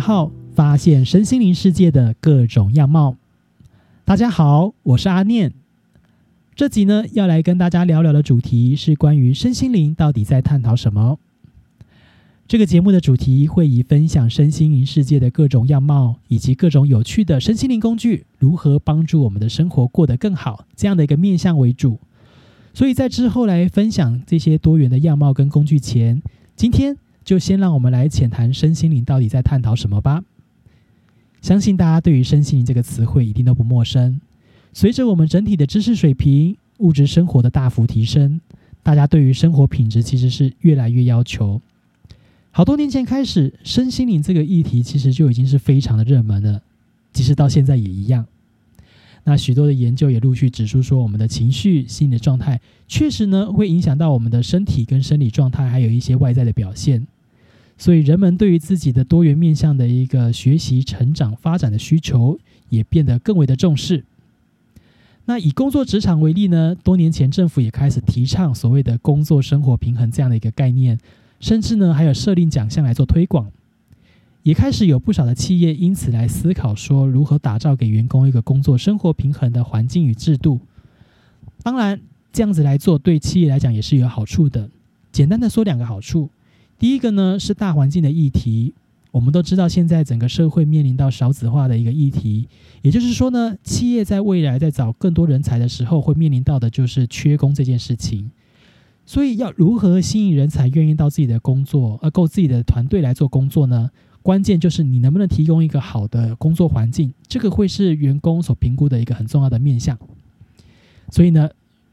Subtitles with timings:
[0.00, 3.16] 号，发现身心灵世界的各种样貌。
[4.04, 5.52] 大家好，我是阿念。
[6.56, 11.18] 这集呢，要来跟大家聊聊的主题是关于身心灵到底在探讨什么。
[12.48, 22.00] 这个节目的主题会以分享身心灵世界的各种样貌，以及各种有趣的身心灵工具如何帮助我们的生活过得更好这样的一个面向为主。
[22.74, 26.22] 所以在之后来分享这些多元的样貌跟工具前，
[26.56, 26.96] 今天。
[27.24, 30.22] 就先让我们来浅谈身心灵到底在探讨什么吧。
[31.40, 34.20] 相信大家对于身心灵这个词汇一定都不陌生。
[34.72, 38.40] 随着我们整体的知识水平、物质生活的大幅提升，
[38.82, 41.60] 大家对于生活品质其实是越来越要求。
[42.50, 46.62] 好多年前开始，身心灵这个议题其实就已经是非常的热门了，
[47.12, 48.26] 即使到现在也一样。
[49.24, 57.06] 那许多的研究也陆续指出说，我们的情绪、心理状态确实呢会影响到我们的身体跟生理状态，还有一些外在的表现。
[57.76, 64.04] 所以，人们对于自己的多元面向的一个学习、成长、发展的需求也变得更为的重视。
[65.24, 70.98] 那以工作职场为例呢，多年前政府也开始提倡所谓的工作生活平衡这样的一个概念，
[71.40, 73.50] 甚至呢还有设定奖项来做推广。
[74.42, 80.60] 也开始有不少的企业因此来思考说，如何打造给员工一个工作生活平衡的环境与制度。
[81.62, 82.00] 当然，
[82.32, 84.70] 这样子来做对企业来讲也是有好处的。
[85.12, 86.30] 简单的说，两个好处。
[86.78, 88.72] 第一个呢是大环境的议题。
[89.12, 92.48] 我们都知道，现在整个社会面临到少子化的一个议题，
[92.80, 98.30] 也就是说呢，企业在未来在找更多人才的时候，会面临到的就是缺工这件事情。
[99.04, 103.90] 所以，要如何吸引人才愿意到自己的工作，而够自己的团队来做工作呢？
[104.22, 109.98] 关键就是你能不能提供一个好的工作环境，这个会是员工所评估的一个很重要的面向。
[111.10, 111.48] 所以呢，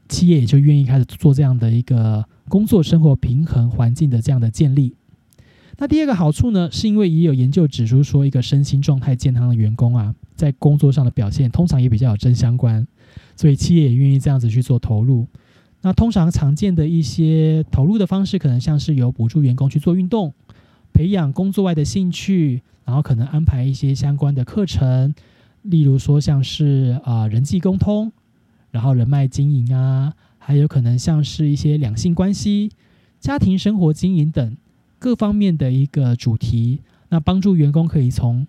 [0.08, 4.94] 企业也就愿意开始做这样的一个工作生活平衡环境的这样的建立。
[5.78, 12.86] 那第二个好处呢，是因为也有研究指出说，一个身心状态健康的员工啊，在工作上的表现通常也比较有正相关，
[13.36, 15.26] 所以企业也愿意这样子去做投入。
[15.80, 20.34] 那通常常见的一些投入的方式，可能像是有补助员工去做运动。
[20.98, 25.14] 培养工作外的兴趣，然后可能安排一些相关的课程，
[25.62, 28.10] 例如说像是啊人际沟通，
[28.72, 32.72] 然后人脉经营啊，还有可能像是一些两性关系、
[33.20, 34.56] 家庭生活经营等
[34.98, 38.44] 各方面的一个主题，那帮助员工可以从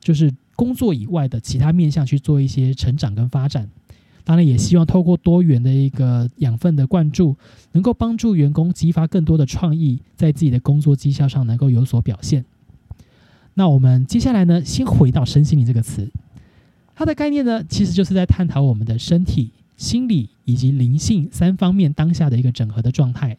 [0.00, 3.70] 就是工作以外的其他面向去做一些成长跟发展。
[4.24, 7.34] 当然，也希望透过多元的一个养分的灌注，
[7.72, 12.44] 能够帮助员工激发更多的创意，在自己的工作绩效上能够有所表现。
[13.54, 16.08] 那我们接下来呢，先回到身心灵这个词，
[16.94, 23.36] 它的概念呢，其实就是在探讨我们的身体、心理以及灵性三方面当下的一个整合的状态。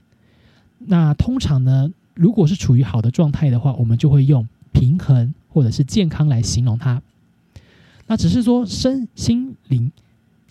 [0.79, 7.01] 那通常呢，如果是处于好的状态的话，我们就会用平衡或者是健康来形容它。
[8.07, 9.89] 那只是说身心灵。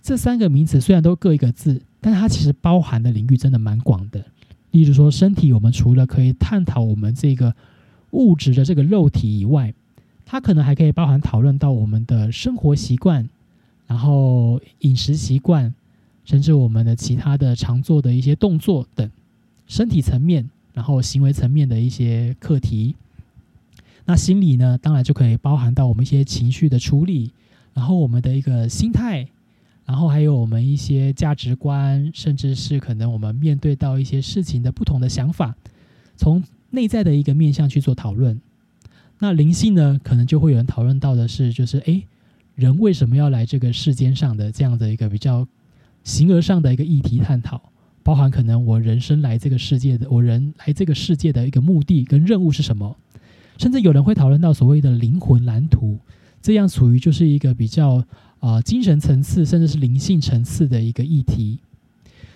[0.03, 4.25] 这三个名词虽然都各一个字，但它其实包含的领域真的蛮广的。
[4.71, 7.55] 例如说，身体，我们除了可以探讨我们这个
[8.11, 9.73] 物质的这个肉体以外，
[10.25, 13.29] 它可能还可以包含讨论到我们的生活习惯，
[13.87, 15.73] 然后饮食习惯，
[16.25, 19.09] 甚至我们的其他的常做的一些动作等
[19.67, 22.95] 身体层面，然后行为层面的一些课题。
[24.03, 27.31] 那心理呢，当然就可以包含到我们一些情绪的处理，
[27.73, 29.29] 然后我们的一个心态。
[29.85, 35.53] 然后还有我们一些价值观，甚至是可能我们面对到一些事情的不同的想法，
[36.15, 38.39] 从内在的一个面向去做讨论。
[39.19, 42.07] 那灵性呢，可能就会有人讨论到的是，就是诶，
[42.55, 45.45] 人为什么要来这个世间上的这样的一个比较
[46.03, 47.61] 形而上的一个议题探讨，
[48.03, 52.95] 包含可能我人生来这个世界的，我人来这个世界的一个目的跟任务是什么，
[53.57, 55.99] 甚至有人会讨论到所谓的灵魂蓝图，
[56.41, 58.01] 这样属于就是一个比较。
[58.43, 61.59] 啊，精神层次甚至是灵性层次的一个议题，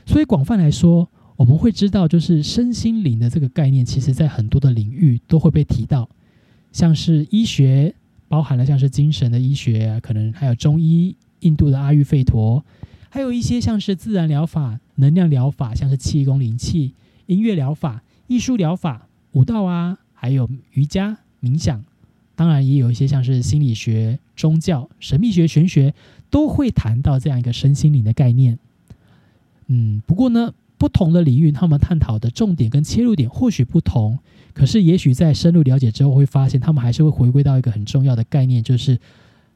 [0.06, 6.08] 所以广泛来说，我们会知道，就是身心灵的这个概念，其实在很多的领域都会被提到，
[6.72, 7.94] 像是医学，
[8.30, 12.64] 包含了像是精神的医学，可能还有中医，印度的阿育吠陀，
[13.10, 16.94] 还有一些像是自然疗法、能量疗法，像是气功灵气、
[17.26, 21.84] 音乐疗法、艺术疗法、舞蹈啊，还有瑜伽、冥想。
[22.38, 25.94] 当然，也有一些像是心理学、宗教、神秘学、玄学，
[26.30, 28.58] 都会谈到这样一个身心灵的概念。
[29.66, 34.20] 嗯，不过呢，不同的领域，他们探讨的重点跟切入点或许不同，
[34.54, 38.98] 可是也许在深入了解之后，会发现他们还是会回归到一个很重要的概念，就是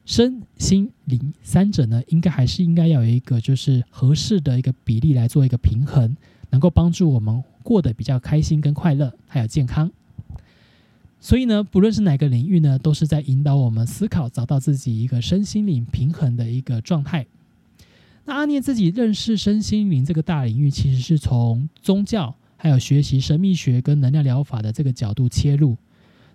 [0.04, 6.16] 身心灵三者呢，应该还是应该要有一个就是合适的一个比例来做一个平衡，
[6.50, 9.90] 能够帮助我们过得比较开心跟快乐，还有健康。
[11.24, 17.24] 所以呢，不论是哪个领域呢，都是在引导我们思考，找到自己一个身心灵平衡的一个状态。
[18.24, 25.76] 那阿念自己认识身心灵这个大领域，其实是从宗教还有学习神秘学跟能量疗法的这个角度切入。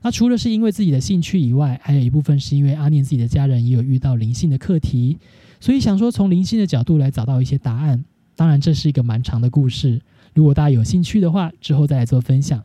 [0.01, 5.17] 那除了是因为自己的兴趣以外，还有一部分是因为阿念自己的家人也有遇到灵性的课题，
[5.59, 8.05] 所以想说从灵性的角度来找到一些答案。
[8.37, 9.99] 当然，这是一个蛮长的故事，
[10.33, 12.63] 如果大家有兴趣的话，之后再来做分享。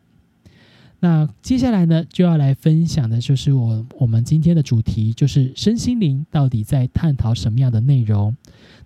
[1.05, 8.37] 那接下来呢，就要来分享的就是我我们今天的主题，就是身心灵到底在探讨什么样的内容。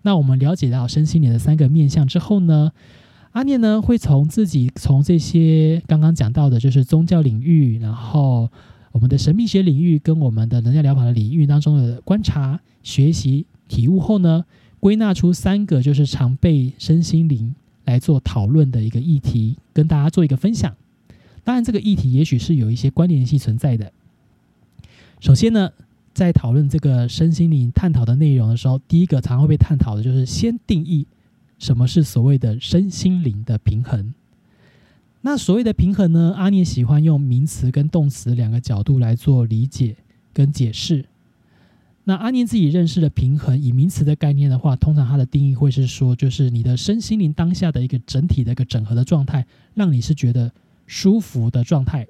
[0.00, 2.72] 那我们了解到身心灵的三个面向之后呢，
[3.32, 8.48] 阿念呢会从自己从这些刚刚讲到的，就是宗教领域，然后
[8.92, 14.42] 我们的神秘学领域跟我们的能量疗法的领域当中的观察、学习、体悟后呢，
[14.80, 17.54] 归纳出三个就是常被身心灵
[17.84, 20.74] 来做讨论的一个议题，跟大家做一个分享。
[21.46, 23.92] 当然，这个议题也许是有一些关联性存在的。
[25.20, 25.70] 首先呢，
[26.12, 31.06] 在讨论这个身心灵探讨的内容的时候，第一个常会被探讨的就是先定义
[31.60, 34.12] 什么是所谓的身心灵的平衡。
[35.20, 39.94] 那所谓的平衡呢，阿念喜欢用名词跟动词两个角度来做理解
[40.32, 41.04] 跟解释。
[42.02, 50.50] 那阿念自己认识的平衡，以名词的概念的话，通常它的定义会是说，就是你的身心灵当下的一个整体的一个整合的状态，让你是觉得。
[50.86, 52.06] 舒服的状态，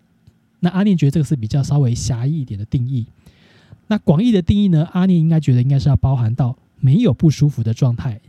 [0.60, 3.06] 那阿念觉得这个是比较稍微狭义一点的定义。
[3.88, 4.88] 那广义的定义呢？
[4.92, 8.20] 阿念应该觉得应该是要包含到没有不舒服的状态，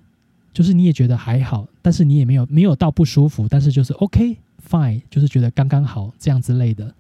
[0.53, 4.37] 就是你也觉得还好，但是你也没有没有到不舒服，但是就是 OK
[4.69, 6.93] fine，就是觉得刚刚好这样之类的。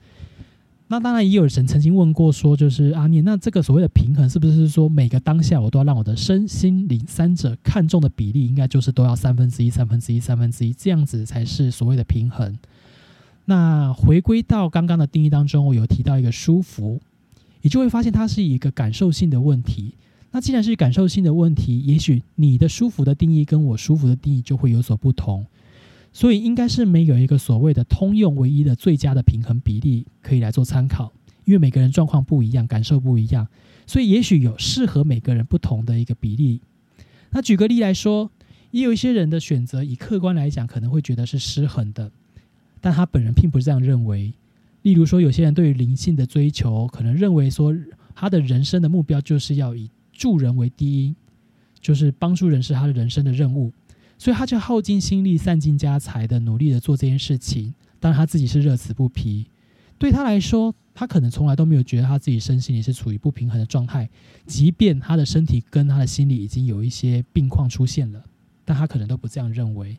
[0.89, 12.57] 那当然也有人曾经问过说，就是阿念，那这个所谓的平衡是不是说每个当下我都要让我的身心灵三者看重的比例应该就是都要三分之一、三分之一、三分之一这样子才是所谓的平衡？
[13.49, 16.99] 那回归到刚刚的定义当中，我有提到一个舒服，
[17.61, 19.95] 你就会发现它是一个感受性的问题。
[20.31, 25.45] 那既然是感受性的问题，也许你的舒服的定义跟我舒服的定义就会有所不同。
[26.11, 31.13] 所以应该是没有一个所谓的通用唯一的最佳的平衡比例可以来做参考，
[31.45, 33.47] 因为每个人状况不一样，感受不一样，
[33.85, 36.59] 所以也许有适合每个人不同的一个比例。
[37.31, 38.29] 那举个例来说，
[38.71, 42.11] 也有一些人的选择，以客观来讲，可能会觉得是失衡的。
[42.81, 44.33] 但他本人并不是这样认为。
[44.83, 47.75] 例如说，有些人对于灵性的追求，可能认为说，
[48.15, 51.15] 他的人生的目标就是要以助人为第一，
[51.81, 53.73] 就是帮助人是他的人生的任务，
[54.17, 57.73] 所以他就耗尽心力、散尽家财的努力的做这件事情。
[57.99, 59.47] 当然，他自己是乐此不疲。
[59.97, 64.07] 对他来说，他可能从来都没有觉得他自己身心里是处于不平衡的状态，
[64.45, 68.23] 即便他的身体跟他的心理已经有一些病况出现了，
[68.63, 69.97] 但他可能都不这样认为。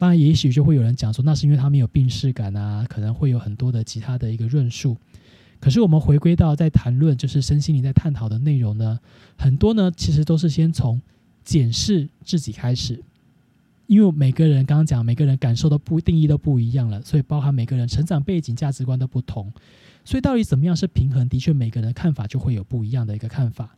[0.00, 4.96] 当然，也许就会有人讲说，那是因为他没有病逝感啊，可能会有很多的其他的一个论述。
[5.60, 8.98] 可是我们回归到在谈论就是身心灵在探讨的内容呢，
[9.36, 10.98] 很多呢其实都是先从
[11.44, 12.98] 检视自己开始，
[13.88, 19.52] 因为每个人刚刚讲每个人感受的不定义都不一样了，所以包含每个人成长背景、价值观都不同，
[20.02, 23.76] 所以到底怎么样是平衡，的确每个人的看法就会有不一样的一个看法。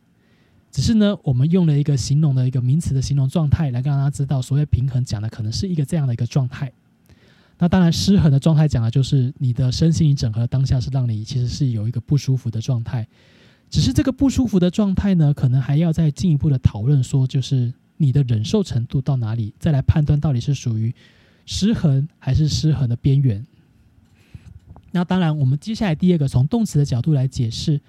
[0.73, 6.73] 只是呢，我们用了一个形容的一个名词的形容状态来让大家知道，所谓平衡讲的可能是一个这样的一个状态。
[7.59, 13.07] 那当然，失衡的状态讲的就是你的身心整合当下是让你其实是有一个不舒服的状态。
[13.69, 20.91] 只是这个不舒服的状态呢，可能还要再进一步的讨论，说就是你的忍受程度到哪里，再来判断到底是属于
[21.45, 23.45] 失衡还是失衡的边缘。
[24.89, 27.79] 那当然，我们接下来第二个从动词的角度来解释。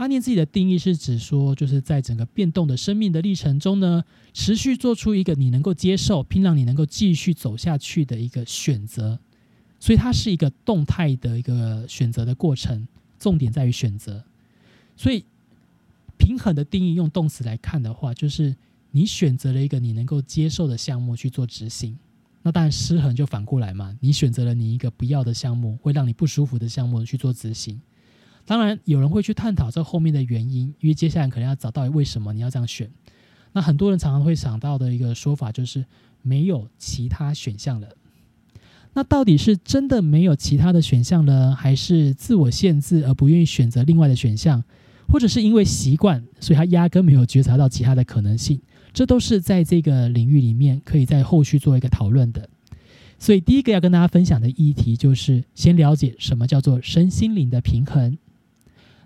[0.00, 4.02] 阿念自己的定义是指说，就是在整个变动的生命的历程中呢，
[4.32, 9.18] 持续做出一个你能够接受，并让你能够继续走下去的一个选择。
[9.78, 12.88] 所以它是一个动态的一个选择的过程，
[13.18, 14.24] 重点在于选择。
[14.96, 15.22] 所以
[16.16, 18.56] 平衡的定义用动词来看的话，就是
[18.92, 21.94] 你选择了一个你能够接受的项目去做执行。
[22.40, 27.78] 那当然失衡就反过来嘛，你选择了你一个不要的项目，会让你不舒服的项目去做执行。
[28.50, 32.90] 当然，有人会去探讨这后面的原因，因为接下来可能要找到为什么你要这样选。
[33.52, 35.84] 那很多人常常会想到的一个说法就是
[36.20, 37.88] 没有其他选项了。
[38.92, 44.64] 那到底是真的没有其他的选项呢，还是自我限制而不愿意选择另外的选项，
[45.06, 48.60] 或者是因为习惯，所以他压根没有觉察到其他的可能性？
[48.92, 52.48] 这都是在这个领域里面可以在后续做一个讨论的。
[53.16, 58.18] 所以第一个要跟大家分享的议题就是先了解什么叫做身心灵的平衡。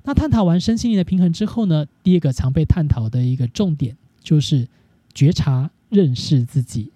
[0.05, 1.87] 那探讨完身心灵的平衡之后呢？
[2.03, 4.69] 第二个常被探讨的一个重点就是
[5.15, 6.91] 觉察、认识自己。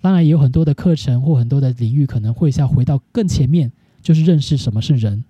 [0.00, 3.70] 当然，也有很多的课程或很多的领域可能会要回到更前面，
[4.02, 5.22] 就是认识什么是人。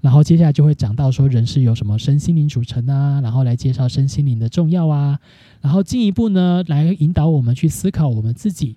[0.00, 5.20] 然后接下来就会讲到说人是由什么身心灵组成啊，然后来介绍身心灵的重要啊，
[5.60, 8.74] 然后进一步呢来引导我们去思考我们自己，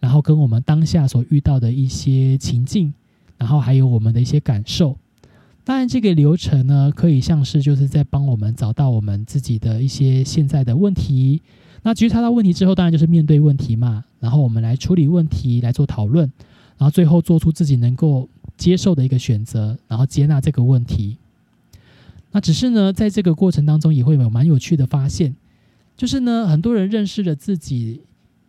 [0.00, 2.94] 然后跟我们当下所遇到的一些情境，
[3.38, 4.96] 然后还有我们的一些感受。
[5.64, 11.42] 当然，这个流程呢可以像是就是在帮我们找到我们自己的一些现在的问题。
[11.82, 16.30] 那觉察到问题之后，当然就是面对问题嘛，然后我们来处理问题，来做讨论，
[16.78, 18.28] 然后最后做出自己能够。
[18.56, 21.16] 接受的一个选择，然后接纳这个问题。
[22.30, 25.34] 那只是呢，在这个过程当中，也会有蛮有趣的发现，
[25.96, 28.02] 就是呢，很多人认识了自己，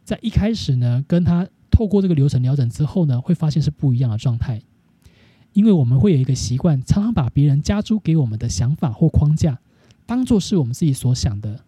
[0.03, 4.62] 在一开始呢，跟他透过这个流程调整之后呢，会发现是不一样的状态。
[5.55, 9.57] 因为我们会有一个习惯，常常把别人加诸给我们的想法或框架，
[10.05, 11.62] 当做是我们自己所想的。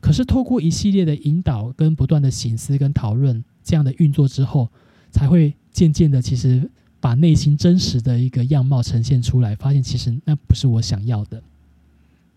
[0.00, 4.68] 可是透过一系列的引导跟不断的醒思跟讨论这样的运作之后，
[5.10, 6.70] 才会渐渐的，其实。
[7.02, 11.42] 把内心真实的一个样貌呈现出来，发现其实那不是我想要的。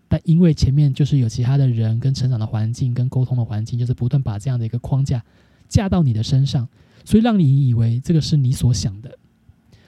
[0.08, 5.22] 但因为前面就是有其他的人跟成长的环境跟沟通的环境，就是不断把这样的一个框架
[5.68, 6.66] 架到你的身上，
[7.04, 9.18] 所以让你以为这个是你所想的。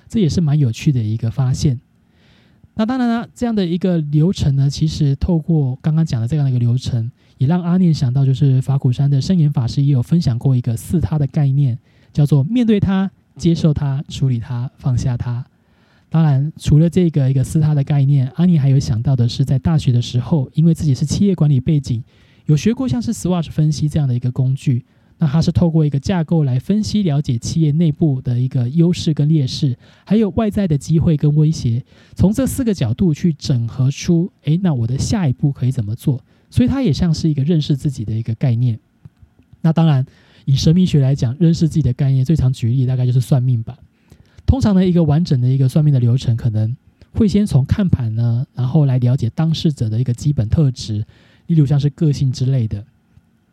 [0.09, 1.81] 这也是蛮有趣的一个发现。
[2.75, 11.79] 那当然了，这样的一个流程呢，其实透过刚刚讲的这样的一个流程，也让阿念想到，就是法鼓山的圣严法师也有分享过一个四他的概念，
[12.13, 13.11] 叫做面对他。
[13.37, 15.45] 接受它，处理它，放下它。
[16.09, 22.03] 当然，除了这个一个私他的概念，阿念还有想到的是，在大学的时候，因为自己是企业管理背景，
[22.47, 24.87] 有学过像是 SWOT 分析这样的一个工具。
[25.19, 36.23] 那它是透过一个架构来分析、了解企业内部的一个优势跟劣势，还有外在的机会跟威胁，从这四个角度去整合出，诶，那我的下一步可以怎么做？
[36.51, 38.79] 所以它也像是一个认识自己的一个概念。
[39.63, 40.07] 那当然。
[40.49, 43.77] 以神秘学来讲，认识自己的概念，最常举例大概就是算命吧。
[44.47, 46.77] 通常呢，一个完整的一个算命的流程，可能
[47.15, 51.05] 会先从看盘呢，然后来了解当事者的一个基本特质，
[51.49, 52.85] 例如像是个性之类的。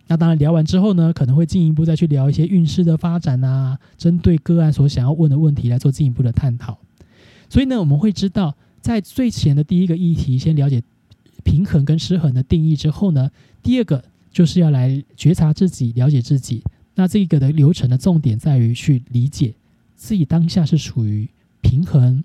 [0.08, 6.78] 那当然聊完之后呢，可能会进一步再去聊一些运势的发展啊，针对个案所想要问的问题来做进一步的探讨。
[7.50, 10.84] 所以呢，我们会知道，在最前的第一个议题，先了解
[11.44, 13.30] 平衡跟失衡的定义之后呢，
[13.62, 16.62] 第二个就是要来觉察自己，了解自己。
[16.96, 19.54] 那这个的流程的重点在于去理解
[19.96, 21.28] 自己当下是处于
[21.62, 22.24] 平衡、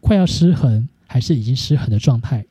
[0.00, 2.46] 快要失衡，还是已经失衡的状态。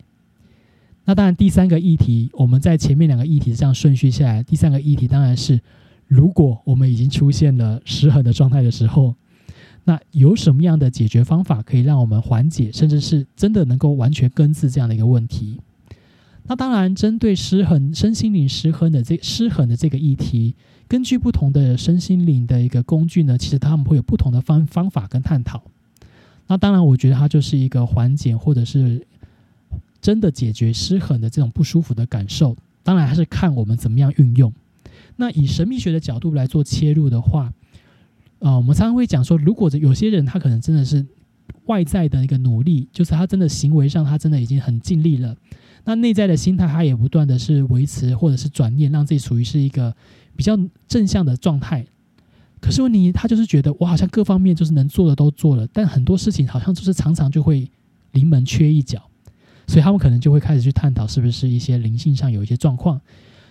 [1.05, 5.59] 那当然，第三个议题，我们在前面两个议题这样顺序下来，第三个议题当然是，
[6.07, 9.13] 如果我们已经出现了失衡的状态的时候，
[9.83, 15.59] 那有什么样的解决方法可以让我们缓解，甚至是真的能够完全根治这样的一个问题？
[16.45, 20.55] 那当然，针对失衡、身心灵失衡的这失衡的这个议题。
[20.87, 25.63] 根据不同的身心灵的一个工具呢，其实他们会有不同的方方法跟探讨。
[26.47, 29.05] 那当然，我觉得它就是一个缓解或者是
[30.03, 32.55] 真的解决失衡的这种不舒服的感受。
[32.83, 34.53] 当然还是看我们怎么样运用。
[35.15, 37.51] 那以神秘学的角度来做切入的话，
[38.39, 41.03] 啊，我们常常会讲说，如果有些人他可能真的是
[41.65, 45.35] 外在的一个努力，就是他真的行为上他真的已经很尽力了，
[45.85, 49.95] 那内在的心态他也不断的是维持或者是转念，让自己处于是一个。
[50.35, 50.57] 比较
[50.87, 51.85] 正向的状态，
[52.59, 57.69] 可是问题他就是觉得我好像各方面就是能做的都做了，但很多事情好像就是常常就会
[58.13, 59.07] 临门缺一脚，
[59.67, 62.99] 所以他们可能就会开始去探讨是不是一些灵性上有一些状况，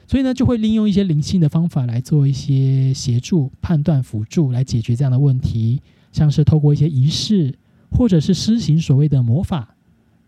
[0.07, 5.81] 所以呢就会利用一些灵性的方法来做一些协助、判断、辅助来解决这样的问题，
[6.13, 7.55] 像是透过一些仪式，
[7.91, 9.75] 或者是施行所谓的魔法，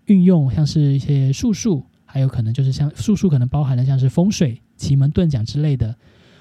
[0.06, 5.96] 运用像是一些术数，还有可能就是像术数可能包含了像是风水、奇门遁甲之类的。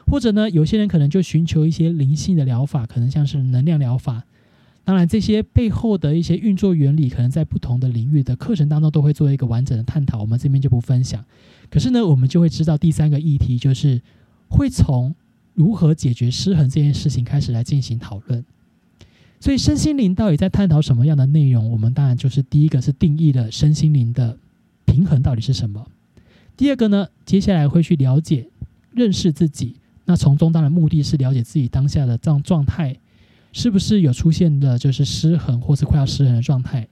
[0.05, 4.23] 或者呢，有些人可能就寻求一些灵性的疗法，可能像是能量疗法。
[4.85, 10.19] 当然，这些背后的一些运作原理，可能在不同的领域的课程当中都会做一个完整的探讨。
[10.19, 11.23] 我们这边就不分享。
[11.69, 14.01] 可是呢，我们就会知道第三个议题就是
[14.49, 15.15] 会从
[15.53, 18.43] 如何解决失衡这件事情开始来进行讨论。
[19.39, 21.71] 所以，身心灵到底在探讨什么样的内容？
[21.71, 24.37] 我们当然就是第一个是定义了身心灵的
[24.85, 25.87] 平衡到底是什么。
[26.57, 28.47] 第二个呢，接下来会去了解、
[28.93, 29.75] 认识自己。
[30.05, 32.97] 那从中当然目的是了解自己当下的这样状态，
[33.53, 36.85] 是不是有出现的就是失衡或是快要失衡的状态？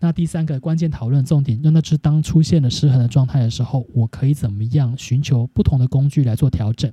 [0.00, 6.92] 那第三个关键讨论重点，那那是当出现了失衡的状态的时候，我可以怎么样寻求不同的工具来做调整？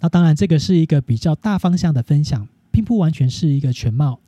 [0.00, 4.18] 那当然这个是一个比较大方向的分享，并不完全是一个全貌。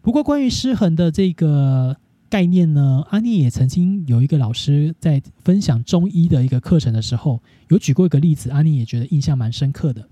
[0.00, 1.98] 不过关于失衡的这个。
[2.30, 3.06] 概念呢？
[3.10, 10.08] 阿妮也曾经有一个老师在分享中医的一个课程的时候，有举过一个例子，阿妮也觉得印象蛮深刻的。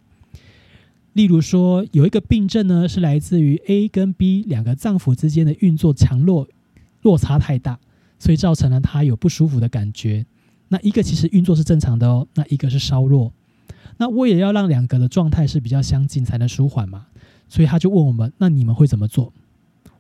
[1.13, 6.49] 例如说，有一个病症呢，是来自于 A 跟 B 两个脏腑之间的运作强弱
[7.03, 7.79] 落差太大，
[8.19, 10.25] 所以造成了他有不舒服的感觉。
[10.69, 13.33] 那一个其实运作是正常的哦，那一个是稍弱。
[13.99, 17.07] 那我也要让两个的状态是比较相近才能舒缓嘛，
[17.47, 19.33] 所以他就问我们：那你们会怎么做？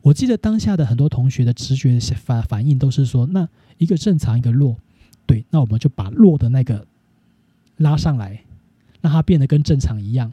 [0.00, 4.78] 我记得当下的很多同学的直觉反反应都是说：那一个正常，一个弱，
[5.26, 6.86] 对，那我们就把弱的那个
[7.76, 8.42] 拉上来，
[9.02, 10.32] 让它变得跟正常一样。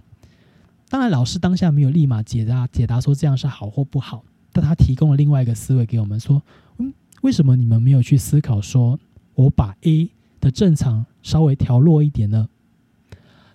[0.90, 6.42] 当然，老师当下没有立马解答解答说这样是好或不好，但他提供了另外一个思维给我们说：
[6.80, 6.92] 嗯，
[7.22, 9.00] 为什么你们没有去思考说，
[9.36, 10.10] 我把 A
[10.42, 12.50] 的正常稍微调弱一点呢？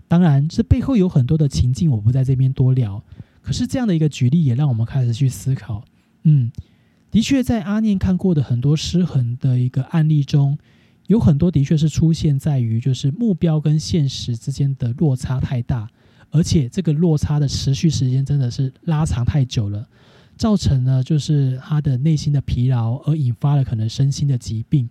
[0.07, 3.03] 当然，这背后有很多的情境，我不在这边多聊。
[3.43, 5.85] 可是这样的一个举例，也让我们开始去思考。
[6.23, 6.53] 嗯，
[7.11, 10.57] 的确，在阿念看过的很多失衡的一个案例中，
[11.09, 15.91] 有很多的确是出现在于就是目标跟现实之间的落差太大，
[16.31, 19.87] 而且这个落差的持续时间真的是拉长太久了，
[20.37, 24.89] 造成了就是他的内心的疲劳，而引发了可能身心的疾病。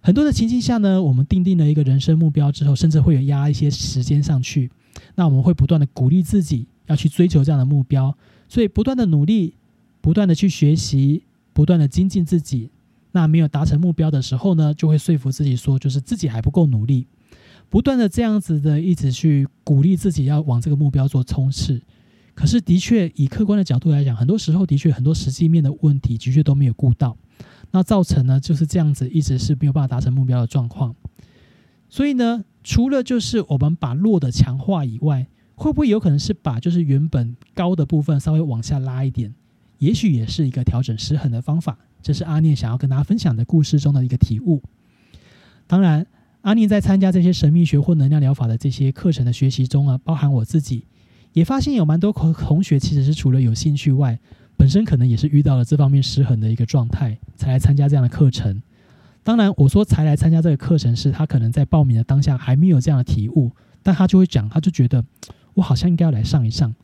[0.00, 4.70] 很多的情境下呢，我们定定了一个人生目标之后，甚至会有压一些时间上去。
[5.14, 8.16] 那我们会不断的鼓励自己要去追求这样的目标，
[8.48, 9.54] 所以不断的努力，
[10.00, 12.70] 不断的去学习，不断的精进自己。
[13.12, 17.06] 那没有达成目标的时候呢，就会说服自己说，就是自己还不够努力，
[17.70, 21.82] 不断的这样子的一直去鼓励自己要往这个目标做冲刺。
[22.34, 27.16] 可是的确，以客观的角度来讲，很多时候的确很多实际面的问题的确都没有顾到。
[27.70, 30.94] 那造成呢就是这样子，一直是没有办法达成目标的状况。
[31.88, 39.34] 所以呢，除了就是我们把弱的强化以外，会不会有可能是把就是原本高的部分稍微往下拉一点？
[39.78, 41.78] 也许也是一个调整失衡的方法。
[42.00, 44.62] 这是阿念想要跟大家分享的故事中的一个体悟。
[45.66, 46.06] 当然，
[46.48, 50.86] 阿宁在参加这些神秘学或能量疗法的这些课程的学习中啊，包含我自己，
[51.34, 54.18] 也发现有蛮多同同学其实是除了有兴趣外。
[54.56, 58.62] 本身可能也是遇到了这方面失衡的一个状态，才来参加这样的课程。
[59.22, 65.04] 当然，我说才来参加这个课程，是他可能在报名的当下还没有这样的体悟，但他就会讲，他就觉得
[65.52, 66.74] 我好像应该要来上一上。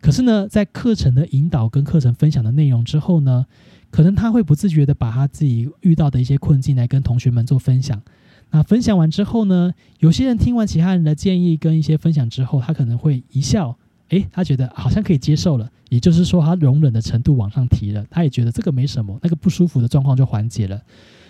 [0.00, 3.44] 可是呢，在课程的引导跟课程分享的内容之后呢，
[3.90, 8.00] 可能他会不自觉的把他自己遇到的一些困境来跟同学们做分享。
[8.50, 13.76] 那分享完之后呢，有些人听完其他人的建议跟一些分享之后，他可能会一笑。
[14.08, 18.04] 诶，他觉得好像可以接受了，也就是说，他容忍的程度往上提了。
[18.10, 20.82] 他也觉得这个没什么，那个不舒服的状况就缓解了。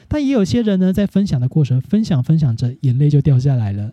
[0.09, 3.93] 但也有些人呢，在分享的过程，分享分享着，眼泪就掉下来了。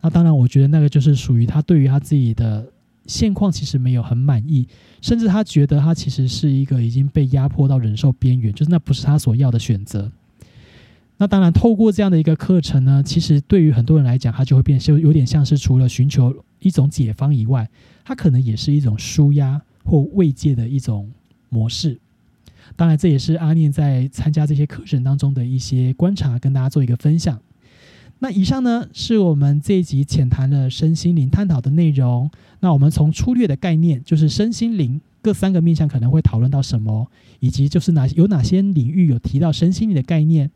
[0.00, 2.64] 那当然，我觉得那个就是属于他对于他自己的
[3.06, 4.68] 现况其实没有很满意，
[5.02, 10.08] 甚至他觉得他其实是一个已经被压迫到忍受边缘，就是那不是他所要的选择。
[11.20, 17.68] 那当然，透过这样的一个课程呢，其实对于很多人来讲，它就会变，就有点像是除了寻求一种解方以外。
[18.04, 21.10] 它可能也是一种舒压或慰藉的一种
[21.48, 21.98] 模式。
[22.76, 27.38] 当然，这也是阿念在参加这些课程当中的一些观察，跟大家做一个分享。
[28.20, 32.30] 那以上呢，是我们这一集浅谈了身心灵探讨的内容。
[32.60, 40.50] 那我们从粗略的概念，就是身心灵各三个面向可能会讨论到什么，以及就是哪有哪些领域有提到身心灵的概念。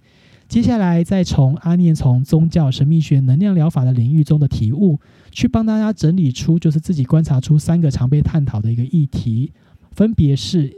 [0.53, 9.51] 接下来，再从阿念从宗教、神秘学、能量疗法的领域中的体悟，去帮大家整理出，就是自己观察出三个常被探讨的一个议题，
[9.93, 10.71] 分别是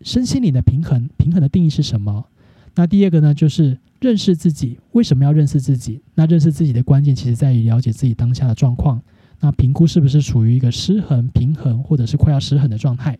[0.00, 2.26] 身心灵的平衡，平衡的定义是什么？
[2.74, 6.02] 那第二个呢，就是认识自己，为什么要认识自己？
[6.16, 9.00] 那认识自己的关键，其实在于了解自己当下的状况，
[9.38, 13.16] 那评估是不是处于一个失衡、平衡，或者是快要失衡的状态。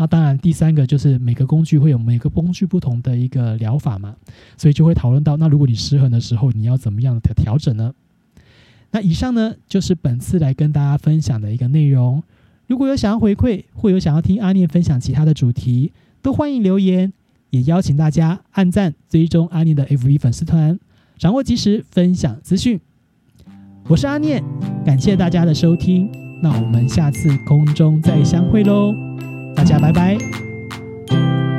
[0.00, 4.16] 那当然，第三个就是每个工具会有每个工具不同的一个疗法嘛，
[4.56, 7.92] 所以就会讨论到，那如果你失衡的时候，你要怎么样的调整呢？
[8.92, 12.22] 那以上呢就是本次来跟大家分享的一个内容。
[12.66, 17.12] 如果有想要回馈，或有想要听阿念分享其他的主题，都欢迎留言，
[17.50, 20.80] 也邀请大家按赞追踪阿念的 FV 粉丝团，
[21.18, 22.80] 掌握及时分享资讯。
[23.86, 24.42] 我是阿念，
[24.82, 26.10] 感谢大家的收听，
[26.42, 29.09] 那我们下次空中再相会喽。
[29.54, 31.49] 大家拜拜。